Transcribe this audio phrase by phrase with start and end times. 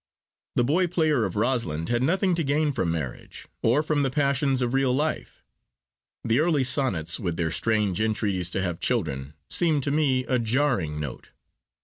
[0.55, 4.63] The boy player of Rosalind had nothing to gain from marriage, or from the passions
[4.63, 5.43] of real life.
[6.23, 10.99] The early sonnets, with their strange entreaties to have children, seemed to me a jarring
[10.99, 11.29] note.